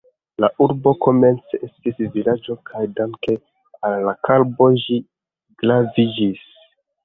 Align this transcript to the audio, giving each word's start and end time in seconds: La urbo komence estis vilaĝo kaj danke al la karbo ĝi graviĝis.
La 0.43 0.47
urbo 0.65 0.93
komence 1.07 1.59
estis 1.67 1.99
vilaĝo 2.15 2.57
kaj 2.71 2.83
danke 3.01 3.37
al 3.91 4.01
la 4.11 4.17
karbo 4.31 4.73
ĝi 4.87 5.01
graviĝis. 5.65 6.45